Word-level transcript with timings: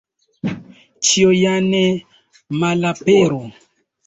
Ĉio 1.09 1.33
ja 1.39 1.51
ne 1.67 1.83
malaperu. 2.65 3.41